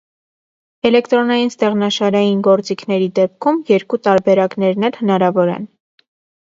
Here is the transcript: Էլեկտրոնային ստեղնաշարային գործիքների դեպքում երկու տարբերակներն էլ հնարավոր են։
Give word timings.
Էլեկտրոնային 0.89 1.51
ստեղնաշարային 1.53 2.41
գործիքների 2.49 3.11
դեպքում 3.21 3.61
երկու 3.75 4.01
տարբերակներն 4.09 4.91
էլ 4.93 5.01
հնարավոր 5.05 5.55
են։ 5.61 5.75